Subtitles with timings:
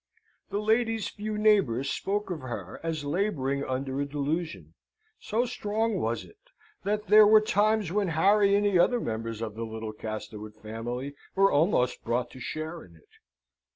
[0.49, 4.73] That lady's few neighbours spoke of her as labouring under a delusion.
[5.19, 6.39] So strong was it,
[6.81, 11.13] that there were times when Harry and the other members of the little Castlewood family
[11.35, 13.09] were almost brought to share in it.